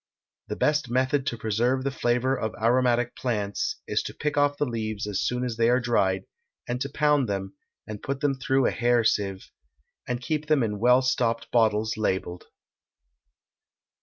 The 0.47 0.55
best 0.55 0.89
method 0.89 1.27
to 1.27 1.37
preserve 1.37 1.83
the 1.83 1.91
flavor 1.91 2.35
of 2.35 2.55
aromatic 2.59 3.15
plants 3.15 3.75
is 3.87 4.01
to 4.01 4.15
pick 4.15 4.35
off 4.35 4.57
the 4.57 4.65
leaves 4.65 5.05
as 5.05 5.21
soon 5.21 5.43
as 5.45 5.57
they 5.57 5.69
are 5.69 5.79
dried, 5.79 6.23
and 6.67 6.81
to 6.81 6.89
pound 6.89 7.29
them, 7.29 7.53
and 7.85 8.01
put 8.01 8.19
them 8.19 8.33
through 8.39 8.65
a 8.65 8.71
hair 8.71 9.03
sieve, 9.03 9.51
and 10.07 10.19
keep 10.19 10.47
them 10.47 10.63
in 10.63 10.79
well 10.79 11.03
stopped 11.03 11.51
bottles 11.51 11.97
labelled. 11.97 12.45